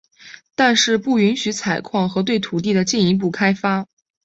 [0.55, 3.85] 但是不允许采矿和对土地的进一步开发。